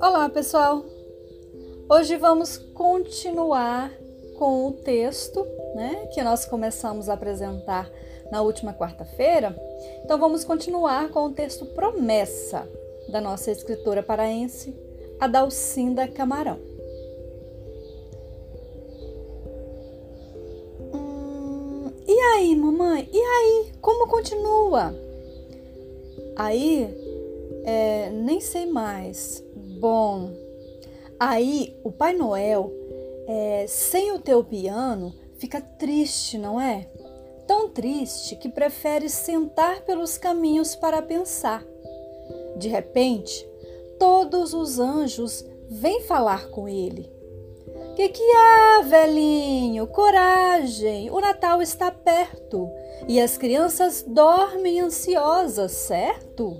Olá, 0.00 0.28
pessoal! 0.32 0.84
Hoje 1.90 2.16
vamos 2.16 2.56
continuar 2.56 3.92
com 4.38 4.68
o 4.68 4.72
texto 4.72 5.44
né, 5.74 6.06
que 6.12 6.22
nós 6.22 6.44
começamos 6.44 7.08
a 7.08 7.14
apresentar 7.14 7.90
na 8.30 8.42
última 8.42 8.72
quarta-feira. 8.72 9.56
Então, 10.04 10.18
vamos 10.18 10.44
continuar 10.44 11.10
com 11.10 11.24
o 11.24 11.32
texto 11.32 11.66
Promessa 11.66 12.68
da 13.08 13.20
nossa 13.20 13.50
escritora 13.50 14.02
paraense, 14.02 14.74
Adalcinda 15.18 16.06
Camarão. 16.06 16.73
Aí, 22.34 22.56
mamãe? 22.56 23.08
E 23.12 23.16
aí? 23.16 23.72
Como 23.80 24.08
continua? 24.08 24.92
Aí, 26.34 26.92
é, 27.64 28.10
nem 28.10 28.40
sei 28.40 28.66
mais. 28.66 29.40
Bom, 29.78 30.32
aí 31.18 31.78
o 31.84 31.92
Pai 31.92 32.12
Noel, 32.12 32.72
é, 33.28 33.66
sem 33.68 34.10
o 34.10 34.18
teu 34.18 34.42
piano, 34.42 35.14
fica 35.38 35.60
triste, 35.60 36.36
não 36.36 36.60
é? 36.60 36.88
Tão 37.46 37.68
triste 37.68 38.34
que 38.34 38.48
prefere 38.48 39.08
sentar 39.08 39.82
pelos 39.82 40.18
caminhos 40.18 40.74
para 40.74 41.00
pensar. 41.00 41.64
De 42.58 42.68
repente, 42.68 43.48
todos 43.96 44.52
os 44.52 44.80
anjos 44.80 45.44
vêm 45.70 46.00
falar 46.00 46.48
com 46.48 46.68
ele. 46.68 47.13
Que 47.94 48.08
que 48.08 48.22
há, 48.22 48.82
velhinho? 48.82 49.86
Coragem! 49.86 51.10
O 51.10 51.20
Natal 51.20 51.62
está 51.62 51.90
perto 51.90 52.68
e 53.06 53.20
as 53.20 53.38
crianças 53.38 54.04
dormem 54.06 54.80
ansiosas, 54.80 55.72
certo? 55.72 56.56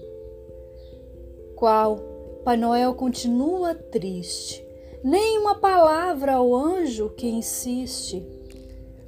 Qual 1.57 2.15
Pai 2.45 2.59
Noel 2.59 2.95
continua 2.95 3.74
triste. 3.74 4.62
Nem 5.02 5.38
uma 5.38 5.55
palavra 5.55 6.35
ao 6.35 6.55
anjo 6.55 7.09
que 7.16 7.27
insiste. 7.27 8.23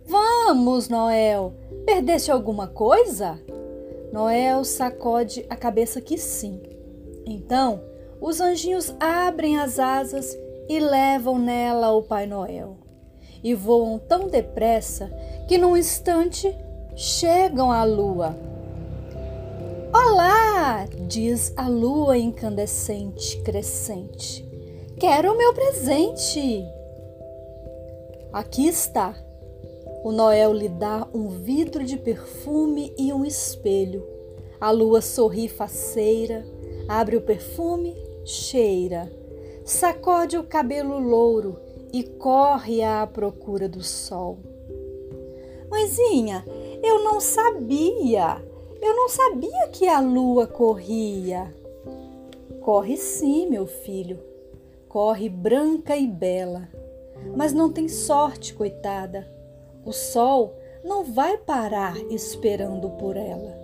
Vamos, 0.06 0.88
Noel, 0.88 1.52
perdeste 1.84 2.30
alguma 2.30 2.66
coisa? 2.66 3.38
Noel 4.10 4.64
sacode 4.64 5.44
a 5.50 5.56
cabeça 5.56 6.00
que 6.00 6.16
sim. 6.16 6.62
Então, 7.27 7.82
os 8.19 8.41
anjinhos 8.41 8.94
abrem 8.98 9.58
as 9.58 9.78
asas 9.78 10.34
e 10.69 10.81
levam 10.81 11.39
nela 11.39 11.92
o 11.92 12.03
Pai 12.03 12.27
Noel. 12.27 12.77
E 13.42 13.55
voam 13.55 13.98
tão 13.98 14.28
depressa 14.28 15.11
que 15.47 15.59
num 15.59 15.77
instante 15.77 16.55
chegam 16.95 17.70
à 17.70 17.84
lua. 17.84 18.36
Olá, 19.92 20.87
diz 21.06 21.53
a 21.56 21.69
lua 21.69 22.19
incandescente 22.19 23.41
crescente. 23.42 24.47
Quero 24.98 25.33
o 25.33 25.39
meu 25.39 25.53
presente. 25.55 26.64
Aqui 28.33 28.67
está. 28.67 29.14
O 30.03 30.12
Noel 30.12 30.53
lhe 30.53 30.69
dá 30.69 31.06
um 31.12 31.28
vidro 31.28 31.84
de 31.84 31.97
perfume 31.97 32.94
e 32.98 33.12
um 33.12 33.25
espelho. 33.25 34.06
A 34.61 34.70
lua 34.70 35.00
sorri 35.00 35.48
faceira, 35.48 36.44
abre 36.89 37.17
o 37.17 37.20
perfume, 37.20 37.94
cheira, 38.25 39.11
sacode 39.67 40.39
o 40.39 40.45
cabelo 40.45 40.97
louro 41.00 41.59
e 41.92 42.05
corre 42.05 42.84
à 42.84 43.05
procura 43.05 43.69
do 43.69 43.83
sol. 43.83 44.39
Mãezinha, 45.69 46.45
eu 46.83 47.03
não 47.03 47.20
sabia. 47.20 48.41
Eu 48.81 48.94
não 48.94 49.09
sabia 49.09 49.67
que 49.72 49.89
a 49.89 49.98
lua 49.98 50.47
corria. 50.47 51.53
Corre 52.61 52.97
sim, 52.97 53.50
meu 53.50 53.67
filho. 53.67 54.20
Corre 54.89 55.28
branca 55.28 55.97
e 55.97 56.06
bela. 56.06 56.69
Mas 57.34 57.53
não 57.53 57.72
tem 57.72 57.88
sorte, 57.88 58.55
coitada. 58.55 59.28
O 59.84 59.93
sol 59.93 60.55
não 60.84 61.03
vai 61.03 61.37
parar 61.38 61.97
esperando 62.09 62.91
por 62.91 63.16
ela. 63.16 63.59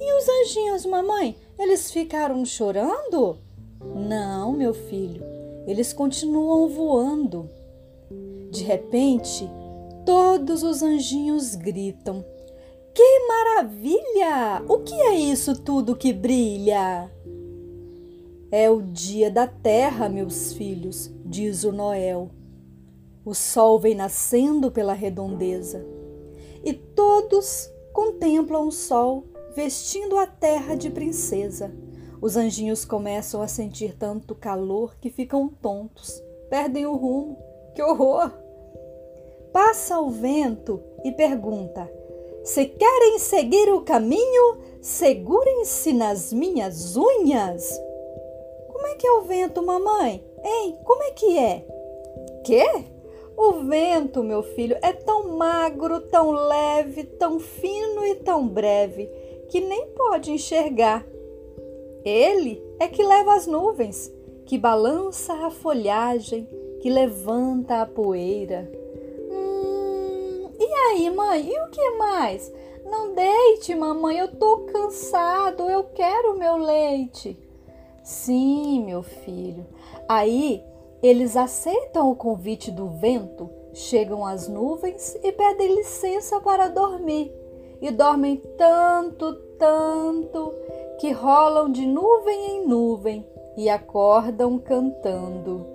E 0.00 0.18
os 0.18 0.26
anjinhos, 0.28 0.86
mamãe, 0.86 1.36
eles 1.58 1.90
ficaram 1.90 2.42
chorando? 2.46 3.36
Não, 3.94 4.52
meu 4.52 4.72
filho, 4.72 5.22
eles 5.66 5.92
continuam 5.92 6.68
voando. 6.68 7.48
De 8.50 8.62
repente, 8.62 9.48
todos 10.04 10.62
os 10.62 10.82
anjinhos 10.82 11.54
gritam: 11.54 12.24
que 12.94 13.26
maravilha! 13.26 14.62
O 14.68 14.80
que 14.80 14.94
é 14.94 15.14
isso 15.14 15.58
tudo 15.58 15.96
que 15.96 16.12
brilha? 16.12 17.10
É 18.50 18.68
o 18.68 18.82
dia 18.82 19.30
da 19.30 19.46
terra, 19.46 20.10
meus 20.10 20.52
filhos, 20.52 21.10
diz 21.24 21.64
o 21.64 21.72
Noel. 21.72 22.30
O 23.24 23.34
sol 23.34 23.78
vem 23.78 23.94
nascendo 23.94 24.70
pela 24.70 24.92
redondeza 24.92 25.82
e 26.62 26.72
todos 26.72 27.70
contemplam 27.92 28.68
o 28.68 28.72
sol 28.72 29.24
vestindo 29.54 30.18
a 30.18 30.26
terra 30.26 30.74
de 30.74 30.90
princesa. 30.90 31.72
Os 32.22 32.36
anjinhos 32.36 32.84
começam 32.84 33.42
a 33.42 33.48
sentir 33.48 33.96
tanto 33.98 34.32
calor 34.32 34.94
que 35.00 35.10
ficam 35.10 35.48
tontos, 35.48 36.22
perdem 36.48 36.86
o 36.86 36.94
rumo. 36.94 37.36
Que 37.74 37.82
horror! 37.82 38.30
Passa 39.52 39.98
o 39.98 40.08
vento 40.08 40.80
e 41.04 41.10
pergunta: 41.10 41.92
se 42.44 42.66
querem 42.66 43.18
seguir 43.18 43.72
o 43.72 43.82
caminho, 43.82 44.58
segurem-se 44.80 45.92
nas 45.92 46.32
minhas 46.32 46.96
unhas. 46.96 47.76
Como 48.68 48.86
é 48.86 48.94
que 48.94 49.06
é 49.06 49.12
o 49.12 49.22
vento, 49.22 49.60
mamãe? 49.60 50.24
Hein? 50.44 50.78
Como 50.84 51.02
é 51.02 51.10
que 51.10 51.36
é? 51.36 51.66
Quê? 52.44 52.84
O 53.36 53.64
vento, 53.64 54.22
meu 54.22 54.44
filho, 54.44 54.76
é 54.80 54.92
tão 54.92 55.36
magro, 55.36 56.00
tão 56.02 56.30
leve, 56.30 57.02
tão 57.02 57.40
fino 57.40 58.04
e 58.04 58.14
tão 58.16 58.46
breve 58.46 59.10
que 59.48 59.60
nem 59.60 59.88
pode 59.88 60.30
enxergar. 60.30 61.04
Ele 62.04 62.62
é 62.78 62.88
que 62.88 63.02
leva 63.02 63.34
as 63.34 63.46
nuvens, 63.46 64.12
que 64.46 64.58
balança 64.58 65.32
a 65.34 65.50
folhagem, 65.50 66.48
que 66.80 66.90
levanta 66.90 67.82
a 67.82 67.86
poeira 67.86 68.82
e 70.62 70.74
aí, 70.74 71.10
mãe? 71.10 71.50
E 71.50 71.60
o 71.60 71.70
que 71.70 71.90
mais? 71.98 72.52
Não 72.84 73.14
deite, 73.14 73.74
mamãe, 73.74 74.18
eu 74.18 74.28
tô 74.28 74.60
cansado, 74.72 75.68
eu 75.68 75.84
quero 75.84 76.38
meu 76.38 76.56
leite. 76.56 77.36
Sim, 78.04 78.84
meu 78.84 79.02
filho. 79.02 79.66
Aí 80.08 80.62
eles 81.02 81.36
aceitam 81.36 82.10
o 82.10 82.16
convite 82.16 82.70
do 82.70 82.88
vento, 82.88 83.50
chegam 83.74 84.24
às 84.24 84.46
nuvens 84.46 85.16
e 85.22 85.32
pedem 85.32 85.74
licença 85.74 86.40
para 86.40 86.68
dormir. 86.68 87.32
E 87.80 87.90
dormem 87.90 88.36
tanto, 88.56 89.34
tanto, 89.58 90.54
que 91.02 91.10
rolam 91.10 91.68
de 91.68 91.84
nuvem 91.84 92.46
em 92.52 92.64
nuvem 92.64 93.26
e 93.56 93.68
acordam 93.68 94.56
cantando. 94.56 95.71